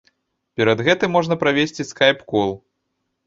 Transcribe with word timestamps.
Перад 0.59 0.79
гэтым 0.87 1.09
можна 1.17 1.37
правесці 1.45 1.87
скайп-кол. 1.91 2.51